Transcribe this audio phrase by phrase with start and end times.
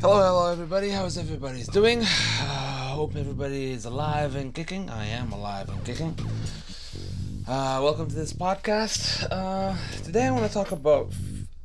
[0.00, 0.90] Hello, hello, everybody.
[0.90, 2.02] How's everybody's doing?
[2.02, 4.88] Uh, hope everybody is alive and kicking.
[4.88, 6.16] I am alive and kicking.
[7.48, 9.26] Uh, welcome to this podcast.
[9.28, 11.12] Uh, today, I want to talk about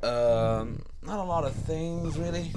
[0.02, 2.52] um, not a lot of things, really.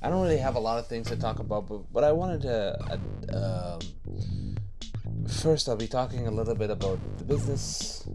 [0.00, 2.42] I don't really have a lot of things to talk about, but but I wanted
[2.42, 3.00] to.
[3.34, 4.56] Uh, um,
[5.26, 8.06] first, I'll be talking a little bit about the business.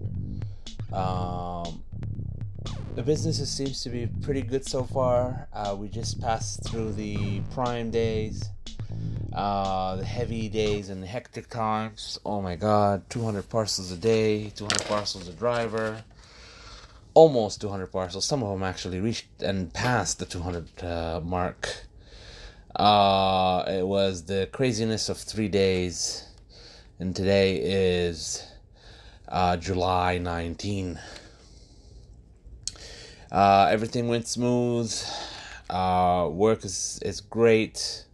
[0.94, 1.84] Um,
[2.96, 5.50] the business seems to be pretty good so far.
[5.52, 8.50] Uh, we just passed through the prime days,
[9.34, 12.18] uh, the heavy days and the hectic times.
[12.26, 16.06] Oh my god, 200 parcels a day, 200 parcels a driver,
[17.14, 18.24] almost 200 parcels.
[18.24, 21.88] Some of them actually reached and passed the 200 uh, mark.
[22.78, 26.30] Uh, it was the craziness of three days,
[26.98, 28.42] and today is
[29.28, 30.98] uh, July 19.
[33.32, 34.94] Uh, everything went smooth.
[35.70, 38.06] Uh, work is, is great.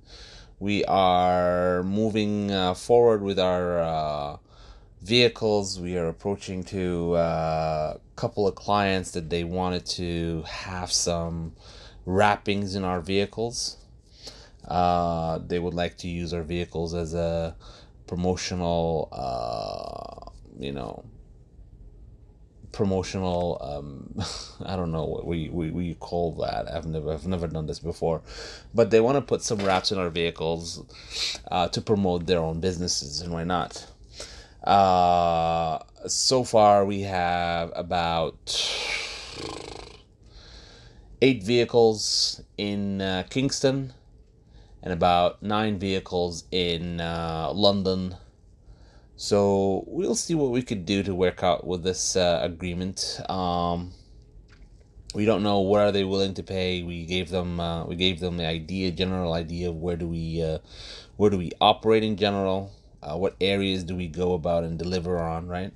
[0.59, 4.37] We are moving uh, forward with our uh,
[5.01, 5.79] vehicles.
[5.79, 11.53] We are approaching to a uh, couple of clients that they wanted to have some
[12.05, 13.77] wrappings in our vehicles.
[14.65, 17.55] Uh, they would like to use our vehicles as a
[18.07, 19.09] promotional,
[20.57, 21.03] you know,
[22.71, 24.13] promotional um,
[24.65, 26.71] I don't know what we, we, we call that.
[26.71, 28.21] I've never I've never done this before.
[28.73, 30.83] But they want to put some wraps in our vehicles
[31.49, 33.87] uh, to promote their own businesses and why not?
[34.63, 38.37] Uh, so far we have about
[41.21, 43.93] eight vehicles in uh, Kingston
[44.83, 48.15] and about nine vehicles in uh, London
[49.21, 53.19] so we'll see what we could do to work out with this uh, agreement.
[53.29, 53.91] Um,
[55.13, 56.81] we don't know what are they willing to pay.
[56.81, 60.41] We gave them uh, we gave them the idea, general idea of where do we
[60.41, 60.57] uh,
[61.17, 62.71] where do we operate in general.
[63.03, 65.71] Uh, what areas do we go about and deliver on, right?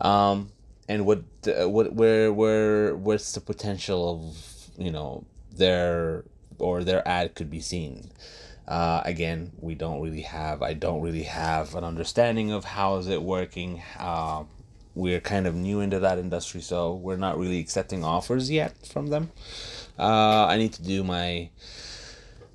[0.00, 0.52] Um,
[0.88, 6.22] and what what where where what's the potential of you know their
[6.60, 8.12] or their ad could be seen.
[8.68, 13.08] Uh, again, we don't really have, I don't really have an understanding of how is
[13.08, 13.82] it working.
[13.98, 14.44] Uh,
[14.94, 19.08] we're kind of new into that industry, so we're not really accepting offers yet from
[19.08, 19.30] them.
[19.98, 21.50] Uh, I need to do my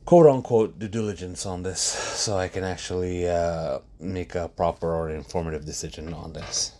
[0.05, 5.09] quote unquote due diligence on this so I can actually uh, make a proper or
[5.09, 6.73] informative decision on this.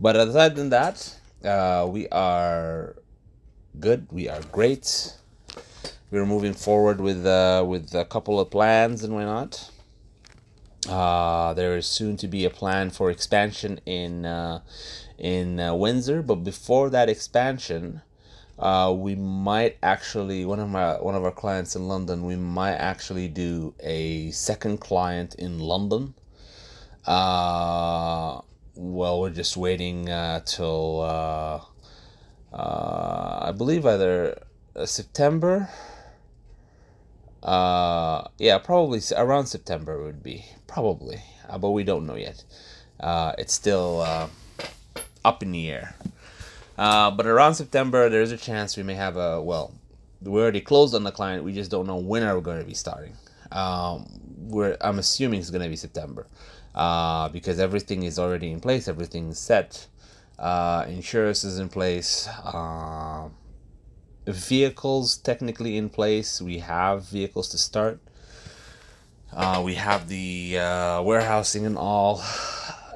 [0.00, 2.96] But aside than that, uh, we are
[3.78, 5.14] good, we are great
[6.14, 9.68] we're moving forward with uh, with a couple of plans and why not.
[10.88, 14.60] Uh, there is soon to be a plan for expansion in uh,
[15.18, 18.00] in uh, Windsor, but before that expansion,
[18.60, 22.24] uh, we might actually one of my one of our clients in London.
[22.24, 26.14] We might actually do a second client in London.
[27.04, 28.40] Uh,
[28.76, 31.60] well, we're just waiting uh, till uh,
[32.56, 34.38] uh, I believe either
[34.76, 35.68] uh, September
[37.44, 42.42] uh, yeah, probably around September would be probably, uh, but we don't know yet.
[42.98, 44.28] Uh, it's still uh,
[45.24, 45.94] up in the air.
[46.78, 49.72] Uh, but around September, there's a chance we may have a well.
[50.22, 51.44] We already closed on the client.
[51.44, 53.14] We just don't know when are we going to be starting.
[53.52, 56.26] Um, we're I'm assuming it's going to be September,
[56.74, 58.88] uh, because everything is already in place.
[58.88, 59.86] Everything's set.
[60.38, 62.26] Uh, insurance is in place.
[62.42, 63.28] Uh,
[64.26, 66.40] vehicles technically in place.
[66.40, 68.00] We have vehicles to start.
[69.32, 72.22] Uh, we have the uh, warehousing and all,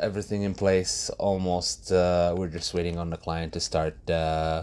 [0.00, 1.10] everything in place.
[1.18, 4.62] Almost, uh, we're just waiting on the client to start uh,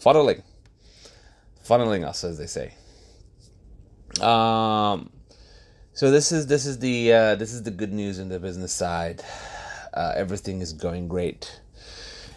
[0.00, 0.42] funneling,
[1.66, 2.74] funneling us, as they say.
[4.20, 5.10] Um,
[5.94, 8.72] so this is this is the uh, this is the good news in the business
[8.72, 9.22] side.
[9.94, 11.60] Uh, everything is going great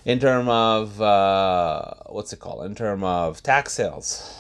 [0.06, 2.66] in term of uh, what's it called?
[2.66, 4.40] In term of tax sales.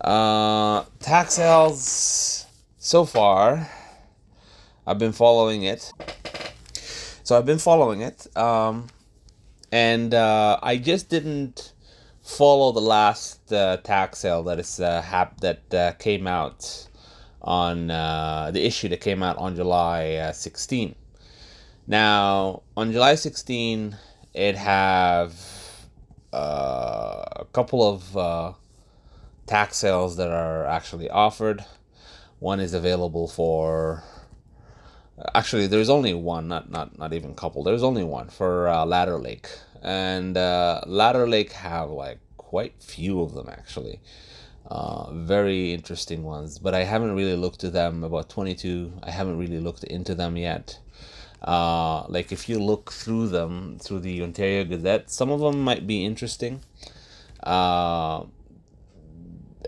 [0.00, 2.46] Uh, tax sales
[2.78, 3.68] so far,
[4.86, 5.92] I've been following it.
[7.22, 8.88] So I've been following it, um,
[9.70, 11.74] and uh, I just didn't
[12.22, 16.88] follow the last uh, tax sale that is uh, hap- that uh, came out
[17.42, 20.94] on the issue that came out on July uh, 16.
[21.86, 23.96] Now on July 16
[24.34, 25.34] it have
[26.32, 28.52] uh, a couple of uh,
[29.46, 31.64] tax sales that are actually offered.
[32.38, 34.02] One is available for.
[35.34, 37.62] Actually, there's only one, not not not even couple.
[37.62, 39.48] There's only one for uh, Larder Lake,
[39.82, 44.00] and uh, Larder Lake have like quite few of them actually.
[44.66, 48.04] Uh, very interesting ones, but I haven't really looked at them.
[48.04, 50.78] About 22, I haven't really looked into them yet.
[51.42, 55.86] Uh, like if you look through them through the Ontario Gazette, some of them might
[55.86, 56.60] be interesting.
[57.42, 58.24] Uh,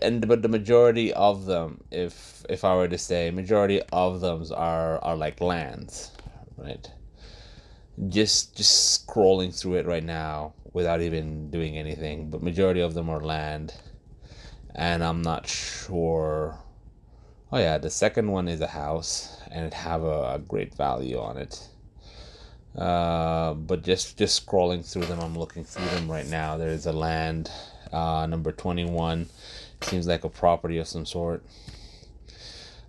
[0.01, 4.45] and but the majority of them, if if I were to say, majority of them
[4.55, 6.11] are are like lands,
[6.57, 6.89] right?
[8.09, 13.09] Just just scrolling through it right now without even doing anything, but majority of them
[13.09, 13.73] are land
[14.75, 16.57] and I'm not sure.
[17.51, 21.19] Oh yeah, the second one is a house, and it have a, a great value
[21.19, 21.69] on it.
[22.75, 26.57] Uh, but just just scrolling through them, I'm looking through them right now.
[26.57, 27.51] There is a land,
[27.91, 29.27] uh, number twenty one.
[29.81, 31.43] Seems like a property of some sort.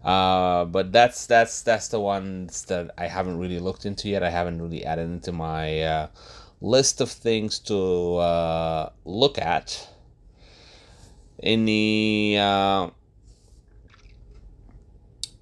[0.02, 4.22] Uh, but that's that's that's the ones that I haven't really looked into yet.
[4.22, 6.08] I haven't really added into my uh,
[6.60, 9.88] list of things to uh, look at
[11.38, 12.90] in the uh,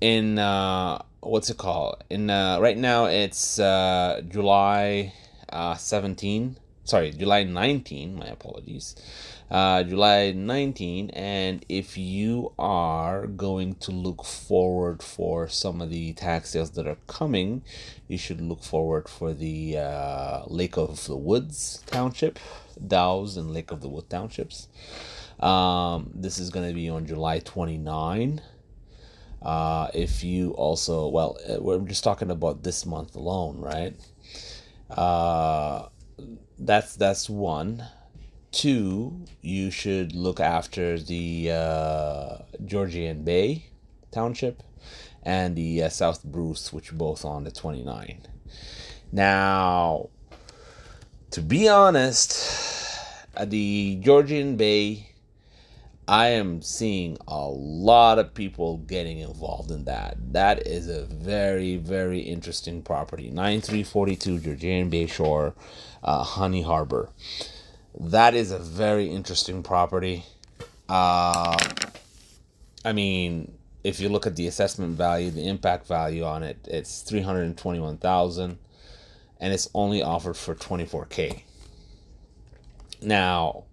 [0.00, 2.02] in uh, what's it called?
[2.10, 5.14] In uh, right now it's uh, July
[5.48, 6.56] uh, 17.
[6.84, 8.16] Sorry, July 19.
[8.16, 8.96] My apologies.
[9.50, 11.10] Uh, July 19.
[11.10, 16.88] And if you are going to look forward for some of the tax sales that
[16.88, 17.62] are coming,
[18.08, 22.40] you should look forward for the uh, Lake of the Woods Township,
[22.84, 24.68] Dow's and Lake of the Wood Townships.
[25.38, 28.40] Um, this is going to be on July 29.
[29.44, 33.94] Uh, if you also, well, uh, we're just talking about this month alone, right?
[34.90, 35.88] Uh,
[36.58, 37.84] that's that's one.
[38.52, 43.66] Two, you should look after the uh, Georgian Bay
[44.10, 44.62] Township
[45.22, 48.26] and the uh, South Bruce, which both on the 29.
[49.10, 50.10] Now,
[51.30, 52.98] to be honest,
[53.36, 55.11] uh, the Georgian Bay
[56.08, 60.16] I am seeing a lot of people getting involved in that.
[60.32, 63.30] That is a very, very interesting property.
[63.30, 65.54] 9342 Georgian Bay Shore,
[66.02, 67.08] uh, Honey Harbor.
[67.98, 70.24] That is a very interesting property.
[70.88, 71.56] Uh,
[72.84, 73.52] I mean,
[73.84, 78.58] if you look at the assessment value, the MPAC value on it, it's 321,000
[79.40, 81.42] and it's only offered for 24k.
[83.00, 83.64] Now,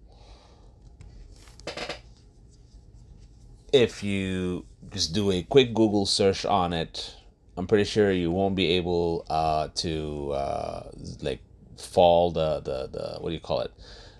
[3.72, 7.14] if you just do a quick Google search on it,
[7.56, 10.90] I'm pretty sure you won't be able uh, to uh,
[11.20, 11.40] like
[11.76, 13.72] fall the, the the what do you call it?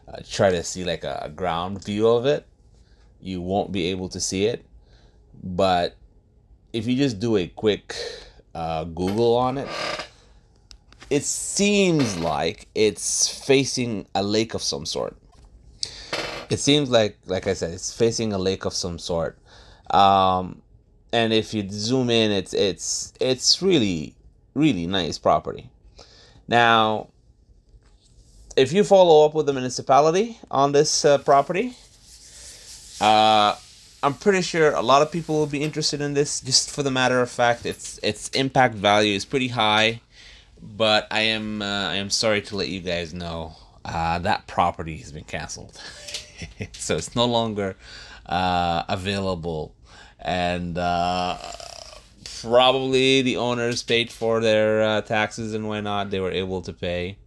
[0.07, 2.47] Uh, try to see like a, a ground view of it.
[3.21, 4.65] You won't be able to see it,
[5.43, 5.97] but
[6.73, 7.95] if you just do a quick
[8.55, 9.69] uh, Google on it,
[11.11, 15.17] it seems like it's facing a lake of some sort.
[16.51, 19.39] It seems like, like I said, it's facing a lake of some sort.
[19.91, 20.63] Um,
[21.13, 24.15] and if you zoom in, it's it's it's really
[24.55, 25.71] really nice property.
[26.49, 27.09] Now,
[28.57, 31.77] if you follow up with the municipality on this uh, property,
[33.01, 33.57] uh,
[34.03, 36.41] I'm pretty sure a lot of people will be interested in this.
[36.41, 40.01] Just for the matter of fact, its its MPAC value is pretty high,
[40.61, 44.97] but I am uh, I am sorry to let you guys know uh, that property
[44.99, 45.81] has been canceled,
[46.73, 47.77] so it's no longer
[48.27, 49.75] uh, available
[50.21, 51.39] and uh,
[52.43, 56.11] probably the owners paid for their uh, taxes and whatnot.
[56.11, 57.19] They were able to pay.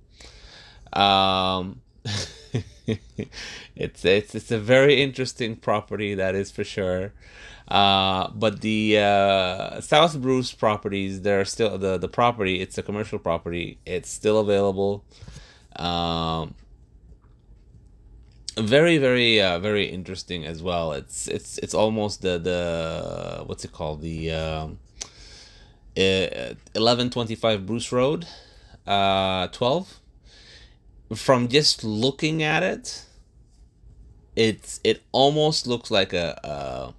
[0.92, 1.82] Um,
[2.86, 7.14] it's it's it's a very interesting property, that is for sure.
[7.68, 12.62] Uh, but the uh, South Bruce properties, they're still the the property.
[12.62, 13.80] It's a commercial property.
[13.86, 15.06] It's still available.
[15.78, 16.56] Um,
[18.58, 20.92] very very uh, very interesting as well.
[20.94, 24.02] It's it's it's almost the the what's it called?
[24.02, 24.80] The um,
[25.98, 28.26] uh, 1125 bruce road
[28.88, 30.00] uh 12
[31.16, 33.06] from just looking at it
[34.36, 36.94] it's it almost looks like a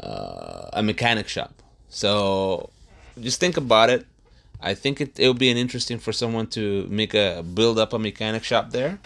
[0.00, 1.62] a, uh, a mechanic shop.
[1.88, 2.70] So
[3.20, 4.06] just think about it.
[4.60, 7.92] I think it, it would be an interesting for someone to make a build up
[7.92, 8.98] a mechanic shop there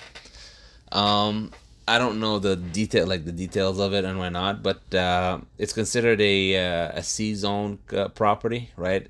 [0.94, 1.50] um,
[1.86, 5.40] I don't know the detail, like the details of it and why not, but uh,
[5.58, 9.08] it's considered a uh, a C zone uh, property, right?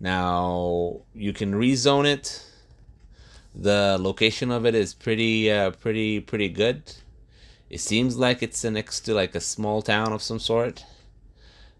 [0.00, 2.44] Now you can rezone it.
[3.54, 6.82] The location of it is pretty, uh, pretty, pretty good.
[7.70, 10.84] It seems like it's next to like a small town of some sort,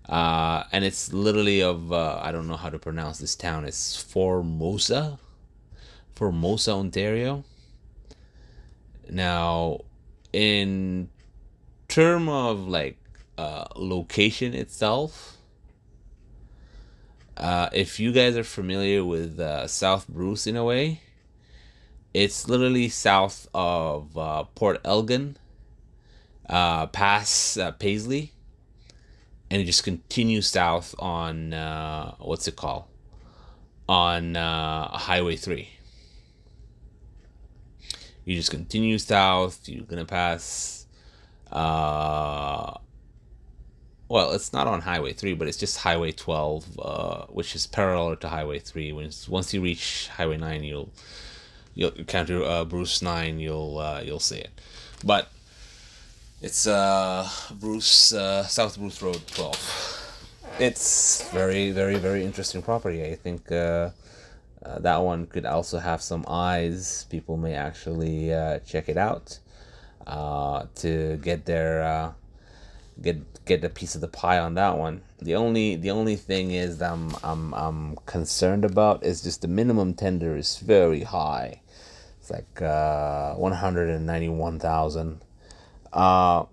[0.08, 3.64] uh, and it's literally of uh, I don't know how to pronounce this town.
[3.64, 5.18] It's Formosa,
[6.14, 7.44] Formosa, Ontario
[9.10, 9.80] now,
[10.32, 11.08] in
[11.88, 12.98] term of like
[13.38, 15.38] uh, location itself,
[17.36, 21.00] uh, if you guys are familiar with uh, South Bruce in a way,
[22.12, 25.36] it's literally south of uh, Port Elgin,
[26.48, 28.32] uh, past uh, Paisley,
[29.50, 32.84] and it just continues south on uh, what's it called?
[33.88, 35.73] On uh, Highway 3.
[38.24, 40.86] You just continue south, you're gonna pass
[41.52, 42.74] uh
[44.08, 48.16] well, it's not on Highway 3, but it's just Highway 12, uh, which is parallel
[48.16, 48.92] to Highway 3.
[48.92, 50.90] When once you reach Highway 9, you'll
[51.74, 53.38] you'll encounter uh, Bruce 9.
[53.38, 54.50] You'll uh, you'll see it,
[55.04, 55.30] but
[56.42, 57.28] it's uh,
[57.58, 60.56] Bruce uh, South Bruce Road 12.
[60.60, 63.04] It's very very very interesting property.
[63.04, 63.90] I think uh,
[64.62, 67.06] uh, that one could also have some eyes.
[67.10, 69.38] People may actually uh, check it out
[70.06, 72.12] uh, to get their uh,
[73.00, 75.02] get get a piece of the pie on that one.
[75.20, 79.48] The only the only thing is that I'm I'm I'm concerned about is just the
[79.48, 81.60] minimum tender is very high.
[82.20, 85.20] It's like uh, one hundred and ninety one thousand.
[85.92, 86.44] Uh,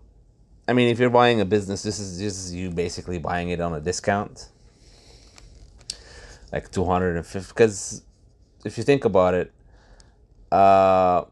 [0.67, 3.59] I mean, if you're buying a business, this is this is you basically buying it
[3.59, 4.49] on a discount,
[6.51, 7.53] like two hundred and fifty.
[7.53, 8.03] Because
[8.65, 9.53] if you think about it,
[10.51, 11.23] uh,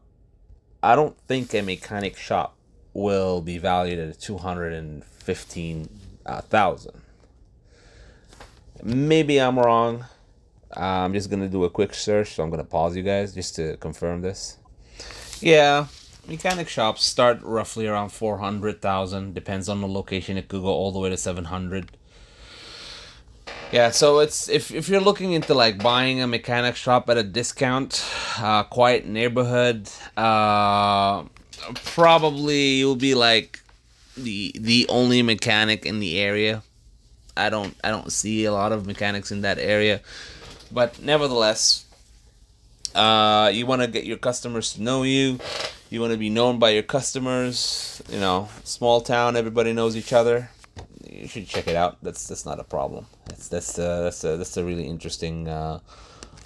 [0.82, 2.56] I don't think a mechanic shop
[2.92, 5.88] will be valued at two hundred and fifteen
[6.26, 6.42] uh.
[8.82, 10.04] Maybe I'm wrong.
[10.76, 13.76] I'm just gonna do a quick search, so I'm gonna pause you guys just to
[13.76, 14.56] confirm this.
[15.40, 15.86] Yeah,
[16.28, 19.34] mechanic shops start roughly around four hundred thousand.
[19.34, 20.36] Depends on the location.
[20.36, 21.96] It could go all the way to seven hundred.
[23.72, 27.22] Yeah, so it's if if you're looking into like buying a mechanic shop at a
[27.22, 28.04] discount,
[28.38, 31.22] uh, quiet neighborhood, uh,
[31.84, 33.60] probably you'll be like
[34.16, 36.64] the the only mechanic in the area.
[37.36, 40.00] I don't I don't see a lot of mechanics in that area,
[40.72, 41.84] but nevertheless,
[42.96, 45.38] uh, you want to get your customers to know you.
[45.90, 48.02] You want to be known by your customers.
[48.10, 50.50] You know, small town, everybody knows each other.
[51.08, 51.98] You should check it out.
[52.02, 53.06] That's that's not a problem.
[53.26, 55.48] That's that's uh, that's a, that's a really interesting.
[55.48, 55.80] Uh,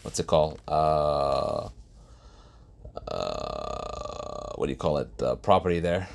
[0.02, 0.60] what's it called?
[0.68, 1.68] Uh,
[3.08, 5.10] uh, what do you call it?
[5.22, 6.08] Uh, property there.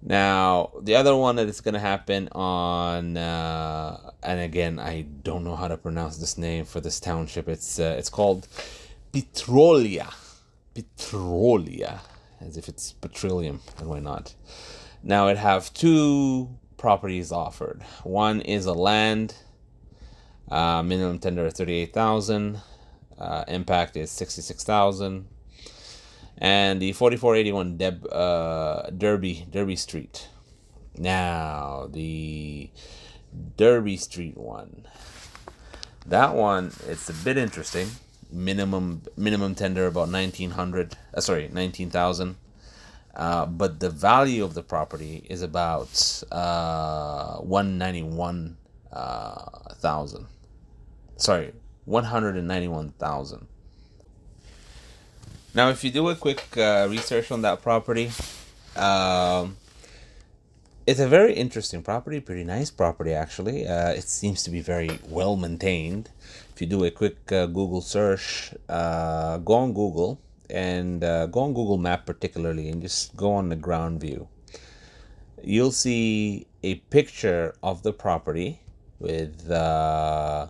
[0.00, 5.42] Now, the other one that is going to happen on, uh, and again, I don't
[5.42, 7.48] know how to pronounce this name for this township.
[7.48, 8.46] It's uh, it's called
[9.12, 10.10] Petrolia,
[10.74, 12.00] Petrolia,
[12.40, 14.34] as if it's petroleum, and why not?
[15.02, 17.82] Now, it have two properties offered.
[18.04, 19.34] One is a land,
[20.50, 22.60] uh, minimum tender of thirty eight thousand,
[23.18, 25.26] uh, MPAC is sixty six thousand
[26.38, 30.28] and the 4481 Deb, uh, Derby Derby Street.
[30.96, 32.70] Now the
[33.56, 34.86] Derby Street one.
[36.06, 37.88] That one it's a bit interesting.
[38.30, 40.96] Minimum minimum tender about nineteen hundred.
[41.14, 42.36] Uh, sorry, nineteen thousand.
[43.14, 48.56] Uh, but the value of the property is about uh, one ninety one
[48.92, 50.26] uh, thousand.
[51.16, 51.52] Sorry,
[51.84, 53.48] one hundred and ninety one thousand.
[55.54, 58.12] Now, if you do a quick uh, research on that property,
[58.76, 59.56] um,
[60.86, 63.66] it's a very interesting property, pretty nice property actually.
[63.66, 66.10] Uh, it seems to be very well maintained.
[66.54, 71.40] If you do a quick uh, Google search, uh, go on Google and uh, go
[71.40, 74.28] on Google Map particularly, and just go on the ground view.
[75.42, 78.60] You'll see a picture of the property
[78.98, 80.48] with uh,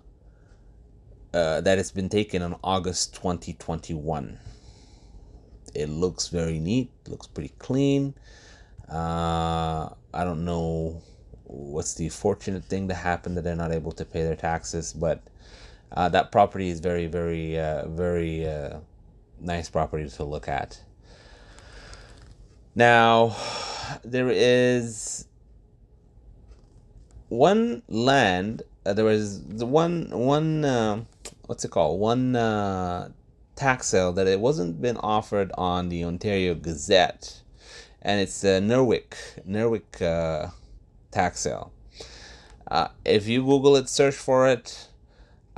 [1.32, 4.38] that has been taken on August twenty twenty one
[5.74, 8.14] it looks very neat looks pretty clean
[8.90, 11.00] uh, i don't know
[11.44, 15.22] what's the fortunate thing that happened that they're not able to pay their taxes but
[15.92, 18.78] uh, that property is very very uh, very uh,
[19.40, 20.80] nice property to look at
[22.74, 23.34] now
[24.04, 25.26] there is
[27.28, 31.02] one land uh, there was the one one uh,
[31.46, 32.34] what's it called one
[33.58, 37.42] tax sale that it wasn't been offered on the Ontario Gazette,
[38.00, 39.14] and it's the Nerwick
[39.46, 40.50] Nerwick uh,
[41.10, 41.72] tax sale.
[42.70, 44.87] Uh, if you Google it, search for it.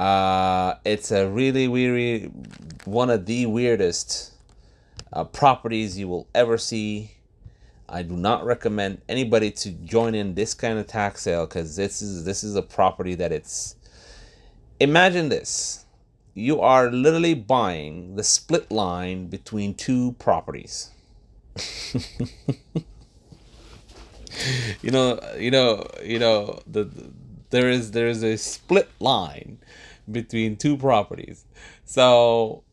[0.01, 2.33] Uh, it's a really weird,
[2.87, 4.33] one of the weirdest
[5.13, 7.11] uh, properties you will ever see.
[7.87, 12.01] I do not recommend anybody to join in this kind of tax sale because this
[12.01, 13.77] is this is a property that it's.
[14.79, 15.85] Imagine this
[16.33, 20.93] you are literally buying the split line between two properties.
[24.81, 27.11] you know, you know, you know, the, the
[27.51, 29.59] there is there is a split line
[30.11, 31.45] between two properties.
[31.85, 32.65] So,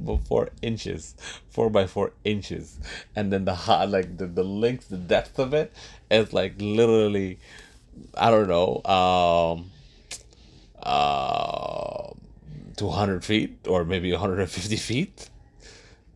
[0.00, 1.14] But four inches
[1.50, 2.78] four by four inches.
[3.14, 5.72] And then the hot like the, the length the depth of it
[6.10, 7.38] is like literally
[8.16, 9.70] i don't know um
[10.82, 12.10] uh
[12.76, 15.28] 200 feet or maybe 150 feet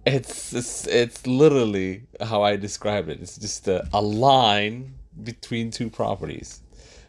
[0.06, 4.94] it's it's, it's literally how i describe it it's just a, a line
[5.24, 6.60] between two properties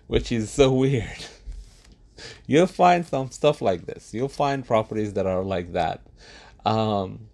[0.07, 1.25] which is so weird
[2.47, 4.13] you'll find some stuff like this.
[4.13, 6.01] You'll find properties that are like that.
[6.65, 7.27] Um,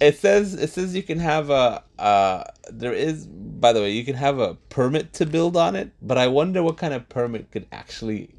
[0.00, 4.04] it says it says you can have a uh, there is by the way you
[4.04, 7.50] can have a permit to build on it, but I wonder what kind of permit
[7.50, 8.30] could actually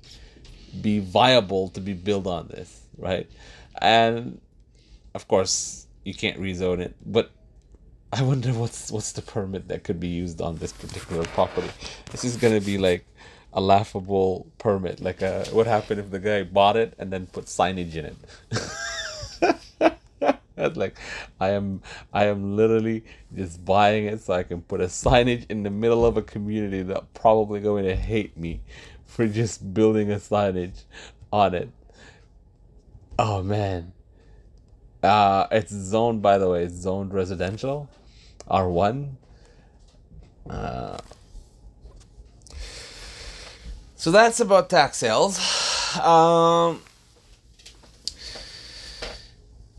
[0.81, 3.29] be viable to be built on this, right?
[3.81, 4.39] And
[5.15, 7.31] of course you can't rezone it, but
[8.11, 11.69] I wonder what's what's the permit that could be used on this particular property.
[12.11, 13.05] This is gonna be like
[13.53, 15.01] a laughable permit.
[15.01, 18.15] Like a, what happened if the guy bought it and then put signage in it?
[20.75, 20.97] Like
[21.39, 25.63] I am I am literally just buying it so I can put a signage in
[25.63, 28.61] the middle of a community that probably going to hate me
[29.05, 30.83] for just building a signage
[31.31, 31.69] on it.
[33.21, 33.91] Oh man.
[35.03, 37.89] Uh it's zoned by the way, it's zoned residential.
[38.49, 39.15] R1.
[40.49, 40.97] Uh,
[43.95, 45.37] so that's about tax sales.
[45.99, 46.81] Um,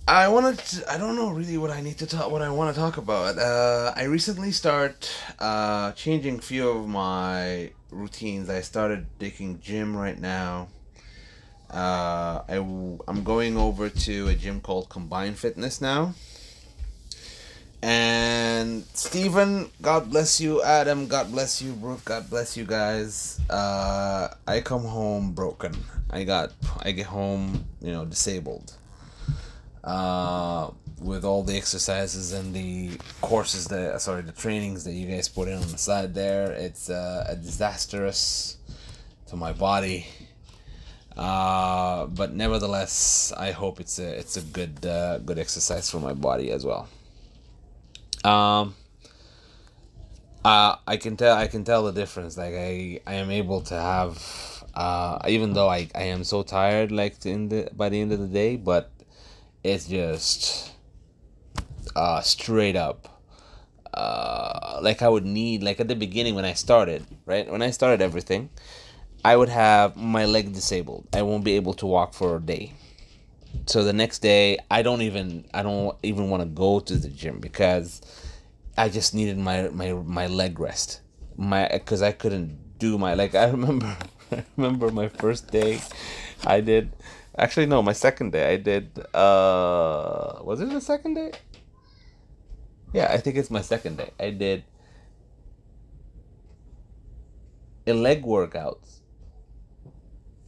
[0.06, 2.74] I wanted to, I don't know really what I need to talk what I want
[2.74, 3.38] to talk about.
[3.38, 8.50] Uh, I recently start uh, changing few of my routines.
[8.50, 10.68] I started taking gym right now.
[11.72, 16.14] Uh, I I'm going over to a gym called Combine Fitness now.
[17.82, 20.62] And Stephen, God bless you.
[20.62, 21.72] Adam, God bless you.
[21.72, 23.40] Brooke, God bless you guys.
[23.48, 25.74] Uh, I come home broken.
[26.10, 28.74] I got, I get home, you know, disabled.
[29.82, 32.90] Uh, with all the exercises and the
[33.22, 36.90] courses that, sorry, the trainings that you guys put in on the side there, it's
[36.90, 38.58] uh, a disastrous
[39.28, 40.06] to my body.
[41.20, 46.14] Uh, but nevertheless, I hope it's a it's a good uh, good exercise for my
[46.14, 46.88] body as well.
[48.24, 48.74] Um,
[50.42, 52.38] uh, I can tell I can tell the difference.
[52.38, 54.16] Like I I am able to have
[54.72, 58.18] uh, even though I, I am so tired like in the by the end of
[58.18, 58.90] the day, but
[59.62, 60.72] it's just
[61.96, 63.20] uh straight up
[63.92, 67.46] uh like I would need like at the beginning when I started, right?
[67.50, 68.48] When I started everything,
[69.24, 71.06] I would have my leg disabled.
[71.12, 72.72] I won't be able to walk for a day.
[73.66, 77.08] So the next day i don't even i don't even want to go to the
[77.08, 78.00] gym because
[78.76, 81.00] i just needed my my my leg rest.
[81.36, 83.96] My because i couldn't do my like i remember
[84.32, 85.80] i remember my first day
[86.46, 86.92] i did
[87.36, 91.32] actually no my second day i did uh was it the second day?
[92.92, 94.10] Yeah i think it's my second day.
[94.18, 94.64] I did
[97.86, 98.99] a leg workouts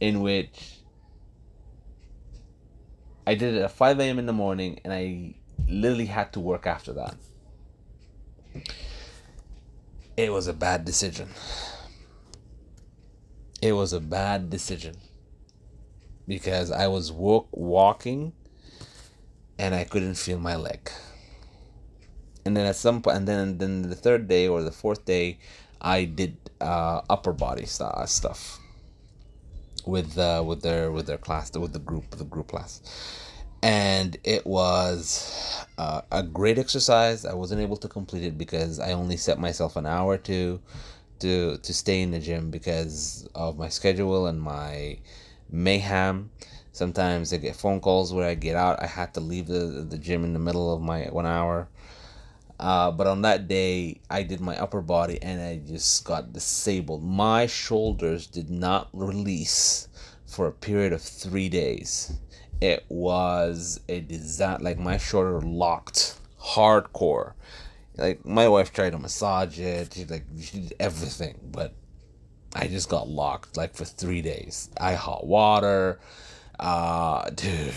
[0.03, 0.79] in which
[3.25, 4.19] I did it at 5 a.m.
[4.19, 5.35] in the morning and I
[5.65, 7.15] literally had to work after that.
[10.17, 11.29] It was a bad decision.
[13.61, 14.95] It was a bad decision
[16.27, 18.33] because I was walk, walking
[19.57, 20.91] and I couldn't feel my leg.
[22.43, 25.39] And then at some point, and then then the third day or the fourth day,
[25.79, 28.59] I did uh, upper body st- stuff
[29.85, 32.81] with uh, with their with their class with the group the group class.
[33.61, 37.25] And it was uh, a great exercise.
[37.25, 40.61] I wasn't able to complete it because i only set myself an hour to
[41.19, 44.99] to to stay in the gym because of my schedule and my
[45.49, 46.31] mayhem.
[46.73, 48.81] Sometimes i get phone calls where i get out.
[48.81, 51.69] I had to leave the, the gym in the middle of my one hour
[52.59, 57.03] Uh, but on that day, I did my upper body and I just got disabled.
[57.03, 59.87] My shoulders did not release
[60.25, 62.13] for a period of three days.
[62.61, 64.63] It was a disaster.
[64.63, 67.33] Like my shoulder locked hardcore.
[67.97, 69.93] Like my wife tried to massage it.
[69.93, 71.73] She like she did everything, but
[72.55, 74.69] I just got locked like for three days.
[74.79, 75.99] I hot water,
[76.59, 77.73] uh, dude.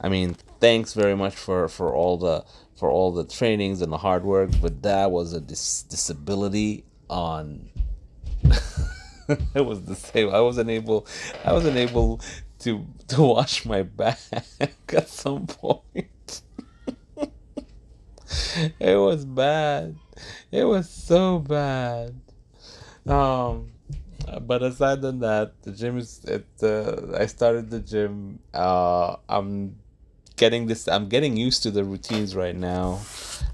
[0.00, 2.44] I mean, thanks very much for for all the
[2.76, 7.68] for all the trainings and the hard work, but that was a dis- disability on.
[9.54, 10.30] it was the same.
[10.30, 11.06] I wasn't able.
[11.44, 12.20] I wasn't able
[12.60, 14.20] to to wash my back
[14.88, 16.42] at some point.
[18.78, 19.96] it was bad.
[20.52, 22.14] It was so bad.
[23.06, 23.72] Um,
[24.42, 26.24] but aside than that, the gym is.
[26.24, 26.46] It.
[26.62, 28.38] Uh, I started the gym.
[28.54, 29.76] Uh, I'm
[30.38, 30.88] getting this.
[30.88, 33.00] I'm getting used to the routines right now.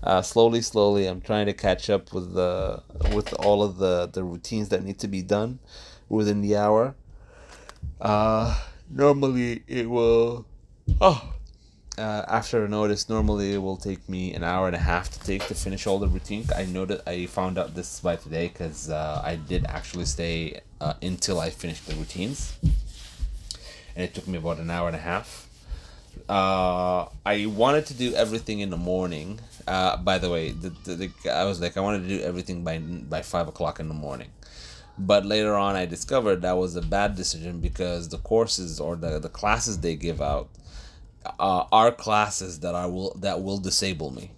[0.02, 4.22] Uh, slowly, slowly, I'm trying to catch up with the with all of the the
[4.22, 5.58] routines that need to be done
[6.08, 6.94] within the hour.
[8.00, 10.46] Uh, normally it will.
[11.00, 11.34] Oh,
[11.96, 15.20] uh, after a notice, normally it will take me an hour and a half to
[15.20, 16.44] take to finish all the routine.
[16.54, 20.60] I know that I found out this by today because uh, I did actually stay
[20.80, 22.58] uh, until I finished the routines,
[23.96, 25.48] and it took me about an hour and a half.
[26.28, 29.40] Uh, I wanted to do everything in the morning.
[29.66, 32.64] Uh, by the way, the, the, the, I was like, I wanted to do everything
[32.64, 34.30] by by five o'clock in the morning.
[34.96, 39.18] But later on, I discovered that was a bad decision because the courses or the,
[39.18, 40.48] the classes they give out
[41.38, 44.30] uh, are classes that I will that will disable me.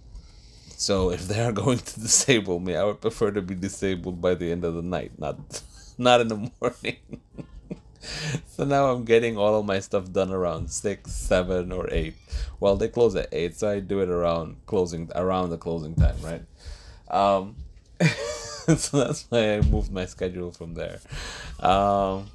[0.77, 4.35] So if they are going to disable me, I would prefer to be disabled by
[4.35, 5.61] the end of the night, not
[5.97, 6.97] not in the morning.
[8.47, 12.15] so now I'm getting all of my stuff done around six, seven, or eight.
[12.59, 16.17] Well, they close at eight, so I do it around closing around the closing time,
[16.21, 16.43] right?
[17.09, 17.55] Um,
[18.77, 20.99] so that's why I moved my schedule from there.
[21.59, 22.27] Um,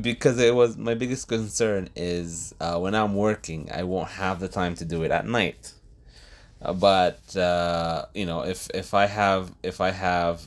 [0.00, 4.48] because it was my biggest concern is uh, when I'm working, I won't have the
[4.48, 5.72] time to do it at night.
[6.60, 10.46] Uh, but uh, you know, if if I have if I have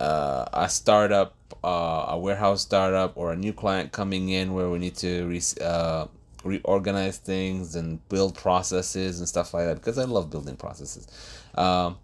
[0.00, 4.78] uh, a startup, uh, a warehouse startup, or a new client coming in where we
[4.78, 6.06] need to re- uh,
[6.42, 11.06] reorganize things and build processes and stuff like that, because I love building processes.
[11.54, 11.98] Um,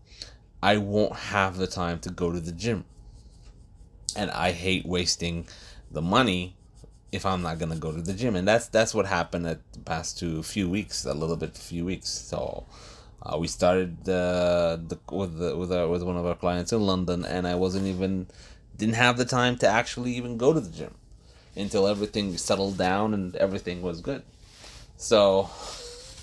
[0.62, 2.84] I won't have the time to go to the gym.
[4.14, 5.46] And I hate wasting
[5.90, 6.56] the money
[7.12, 8.34] if I'm not gonna go to the gym.
[8.34, 11.84] And that's that's what happened at the past two few weeks, a little bit few
[11.84, 12.08] weeks.
[12.08, 12.64] So
[13.26, 16.80] uh, we started uh, the with the, with our, with one of our clients in
[16.80, 18.26] London, and I wasn't even
[18.76, 20.94] didn't have the time to actually even go to the gym
[21.56, 24.22] until everything settled down and everything was good.
[24.96, 25.48] So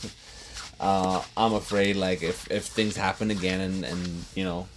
[0.80, 4.68] uh, I'm afraid like if, if things happen again and, and you know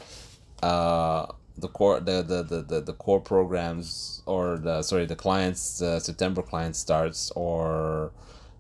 [0.63, 1.27] uh,
[1.59, 6.01] the core the, the, the, the, the core programs or the sorry the clients uh,
[6.01, 8.11] September client starts or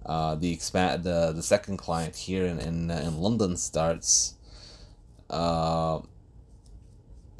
[0.06, 4.34] uh, the expand the, the second client here in in, in London starts
[5.30, 5.98] uh,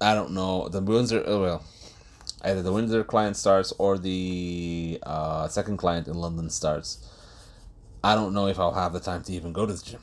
[0.00, 1.64] I don't know the Windsor oh, well
[2.42, 6.98] either the Windsor client starts or the uh, second client in London starts
[8.06, 10.00] I don't know if I'll have the time to even go to the gym,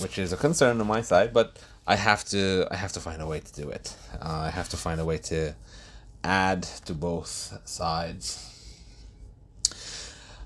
[0.00, 1.32] which is a concern on my side.
[1.32, 3.96] But I have to I have to find a way to do it.
[4.20, 5.54] Uh, I have to find a way to
[6.22, 8.26] add to both sides.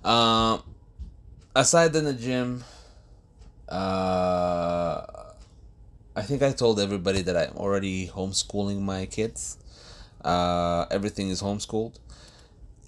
[0.05, 0.59] Uh,
[1.55, 2.65] aside than the gym,
[3.69, 5.07] uh,
[6.15, 9.59] I think I told everybody that I'm already homeschooling my kids.
[10.25, 11.99] Uh, everything is homeschooled.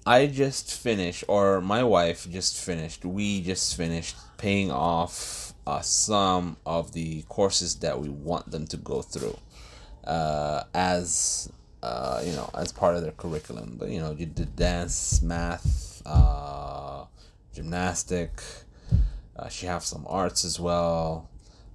[0.05, 6.57] I just finished, or my wife just finished, we just finished paying off uh, some
[6.65, 9.35] of the courses that we want them to go through
[10.03, 11.51] uh, as,
[11.81, 13.77] uh, you know, as part of their curriculum.
[13.79, 17.05] But, you know, you did dance, math, uh,
[17.55, 18.43] gymnastic,
[19.37, 21.29] uh, she has some arts as well,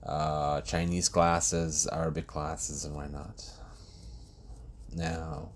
[0.04, 3.50] uh, Chinese classes, Arabic classes, and why not.
[4.94, 5.48] Now,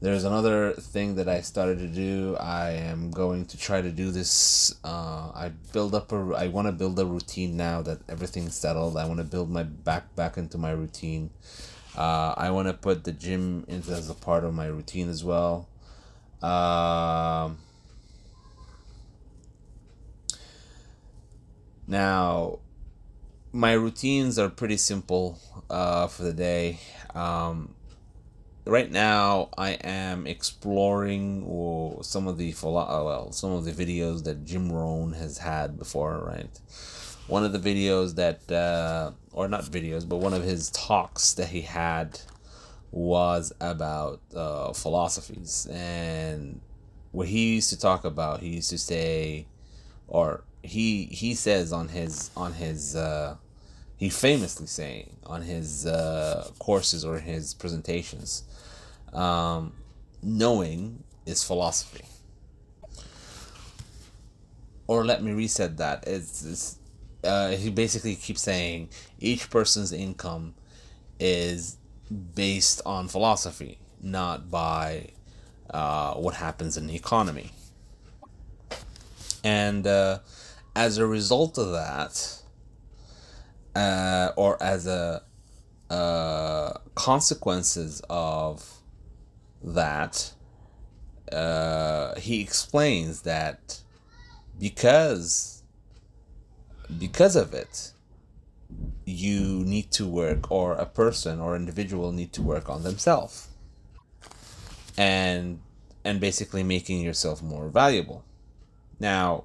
[0.00, 2.36] there's another thing that I started to do.
[2.40, 4.74] I am going to try to do this.
[4.82, 6.34] Uh, I build up a.
[6.36, 8.96] I want to build a routine now that everything's settled.
[8.96, 11.30] I want to build my back back into my routine.
[11.96, 15.22] Uh, I want to put the gym into as a part of my routine as
[15.22, 15.68] well.
[16.40, 17.58] Um,
[21.90, 22.60] now,
[23.52, 26.78] my routines are pretty simple uh, for the day.
[27.14, 27.74] Um,
[28.64, 34.24] right now I am exploring or some of the uh, well some of the videos
[34.24, 36.60] that Jim Rohn has had before, right?
[37.26, 41.48] One of the videos that uh, or not videos, but one of his talks that
[41.48, 42.20] he had
[42.92, 46.60] was about uh, philosophies and
[47.12, 48.40] what he used to talk about.
[48.40, 49.46] He used to say,
[50.08, 53.36] or he he says on his on his uh,
[53.96, 58.44] he famously saying on his uh, courses or his presentations,
[59.12, 59.72] um,
[60.22, 62.04] knowing is philosophy.
[64.86, 66.04] Or let me reset that.
[66.06, 66.78] It's, it's
[67.22, 68.88] uh, he basically keeps saying
[69.20, 70.54] each person's income
[71.20, 71.76] is
[72.34, 75.10] based on philosophy, not by
[75.68, 77.52] uh, what happens in the economy.
[79.44, 80.18] And uh,
[80.74, 82.42] as a result of that,
[83.74, 85.22] uh, or as a
[85.90, 88.80] uh, consequences of
[89.62, 90.32] that,
[91.32, 93.80] uh, he explains that
[94.58, 95.62] because
[96.98, 97.92] because of it,
[99.04, 103.48] you need to work, or a person or individual need to work on themselves,
[104.96, 105.60] and
[106.04, 108.24] and basically making yourself more valuable.
[108.98, 109.44] Now,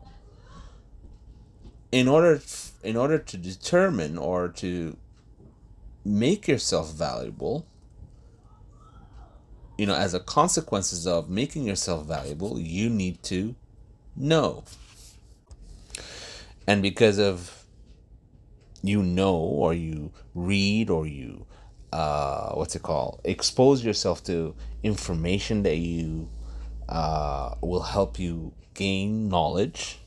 [1.91, 2.41] in order
[2.83, 4.97] in order to determine or to
[6.03, 7.65] make yourself valuable
[9.77, 13.55] you know as a consequences of making yourself valuable you need to
[14.15, 14.63] know.
[16.67, 17.65] And because of
[18.81, 21.45] you know or you read or you
[21.91, 23.21] uh, what's it called?
[23.23, 26.29] expose yourself to information that you
[26.89, 29.99] uh, will help you gain knowledge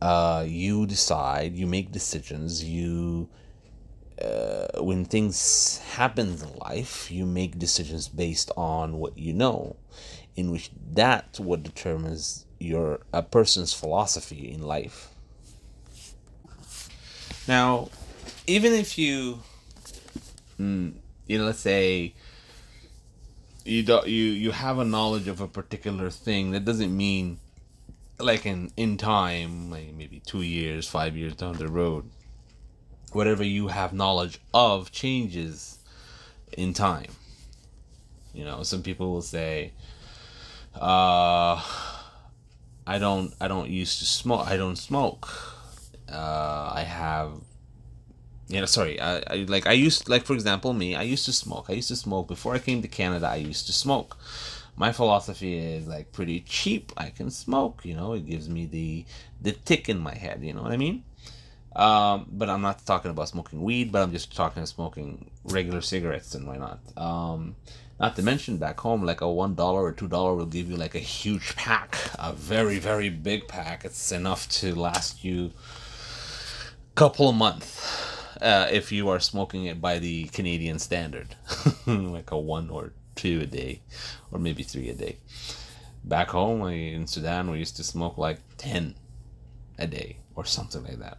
[0.00, 3.28] uh, you decide, you make decisions, you
[4.22, 9.76] uh, when things happen in life, you make decisions based on what you know,
[10.36, 15.10] in which that what determines your a person's philosophy in life.
[17.46, 17.90] Now,
[18.46, 19.40] even if you,
[20.58, 20.94] mm,
[21.26, 22.14] you know, let's say
[23.64, 27.38] you do, you you have a knowledge of a particular thing, that doesn't mean
[28.18, 32.10] like in in time, like maybe two years, five years down the road,
[33.12, 35.78] whatever you have knowledge of changes
[36.56, 37.12] in time.
[38.34, 39.72] You know, some people will say,
[40.74, 41.62] uh,
[42.86, 45.28] I don't I don't used to smoke I don't smoke.
[46.10, 47.32] Uh, I have
[48.48, 51.32] you know sorry I, I like I used like for example me I used to
[51.32, 54.16] smoke I used to smoke before I came to Canada I used to smoke
[54.78, 56.92] my philosophy is like pretty cheap.
[56.96, 59.04] I can smoke, you know, it gives me the
[59.42, 61.04] the tick in my head, you know what I mean?
[61.74, 65.80] Um, but I'm not talking about smoking weed, but I'm just talking about smoking regular
[65.80, 66.80] cigarettes and why not?
[66.96, 67.56] Um,
[68.00, 70.76] not to mention back home, like a one dollar or two dollar will give you
[70.76, 73.84] like a huge pack, a very very big pack.
[73.84, 75.50] It's enough to last you
[76.92, 78.06] a couple of months
[78.40, 81.34] uh, if you are smoking it by the Canadian standard,
[81.86, 83.80] like a one or two a day,
[84.30, 85.18] or maybe three a day.
[86.04, 88.94] Back home in Sudan, we used to smoke like 10
[89.78, 91.18] a day or something like that.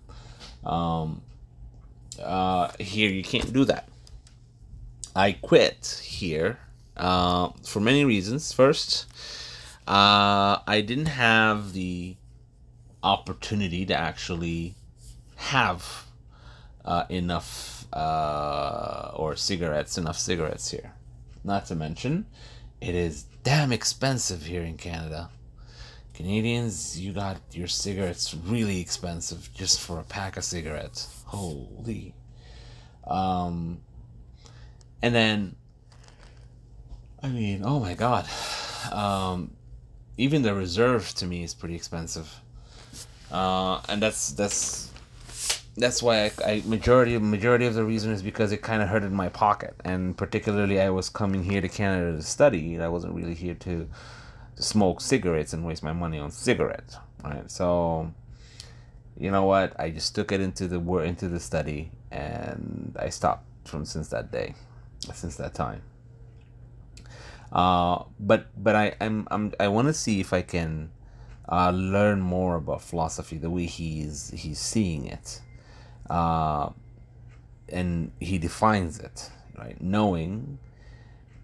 [0.67, 1.21] Um,
[2.23, 3.89] uh, here, you can't do that.
[5.15, 6.59] I quit here
[6.95, 8.53] uh, for many reasons.
[8.53, 9.05] First,
[9.85, 12.15] uh, I didn't have the
[13.03, 14.75] opportunity to actually
[15.35, 16.05] have
[16.85, 20.93] uh, enough uh, or cigarettes, enough cigarettes here.
[21.43, 22.25] Not to mention,
[22.81, 25.29] it is damn expensive here in Canada.
[26.13, 31.23] Canadians, you got your cigarettes really expensive just for a pack of cigarettes.
[31.25, 32.13] Holy.
[33.07, 33.79] Um,
[35.01, 35.55] and then,
[37.23, 38.27] I mean, oh my god.
[38.91, 39.51] Um,
[40.17, 42.29] even the reserve to me is pretty expensive.
[43.31, 44.88] Uh, and that's that's
[45.79, 49.11] that's why I, I, majority majority of the reason is because it kind of hurted
[49.11, 52.79] my pocket, and particularly I was coming here to Canada to study.
[52.79, 53.87] I wasn't really here to
[54.55, 57.49] to smoke cigarettes and waste my money on cigarettes, right?
[57.49, 58.13] So,
[59.17, 59.79] you know what?
[59.79, 64.09] I just took it into the work into the study, and I stopped from since
[64.09, 64.55] that day,
[65.13, 65.81] since that time.
[67.51, 70.91] Uh, but but I I'm, I'm I want to see if I can
[71.47, 75.41] uh, learn more about philosophy the way he's he's seeing it
[76.09, 76.69] uh,
[77.69, 79.79] and he defines it right?
[79.81, 80.57] Knowing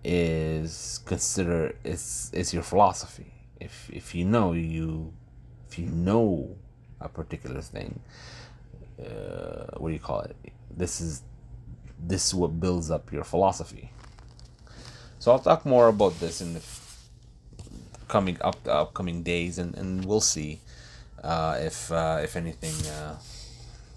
[0.03, 3.33] is consider is is your philosophy.
[3.59, 5.13] If if you know you
[5.67, 6.55] if you know
[7.01, 7.99] a particular thing
[8.99, 10.35] uh, what do you call it?
[10.75, 11.21] This is
[11.99, 13.91] this is what builds up your philosophy.
[15.19, 16.61] So I'll talk more about this in the
[18.07, 20.59] coming up the upcoming days, and, and we'll see
[21.23, 23.15] uh, if uh, if anything uh,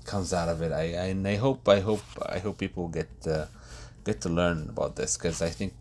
[0.08, 0.72] comes out of it.
[0.72, 3.46] I, I and I hope I hope I hope people get uh,
[4.04, 5.74] get to learn about this because I think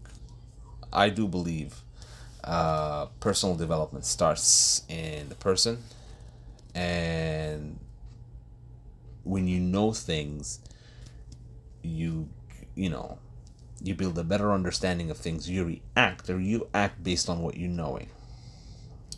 [0.91, 1.81] I do believe
[2.43, 5.83] uh, personal development starts in the person,
[6.75, 7.79] and
[9.23, 10.59] when you know things,
[11.81, 12.29] you
[12.75, 13.17] you know
[13.81, 15.49] you build a better understanding of things.
[15.49, 18.09] You react or you act based on what you're knowing.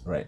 [0.06, 0.28] Right.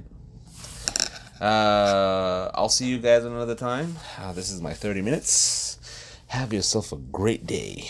[1.41, 3.97] Uh, I'll see you guys another time.
[4.19, 5.79] Uh, this is my 30 minutes.
[6.27, 7.89] Have yourself a great day.